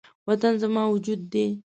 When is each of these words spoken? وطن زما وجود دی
وطن 0.27 0.53
زما 0.61 0.83
وجود 0.93 1.21
دی 1.31 1.45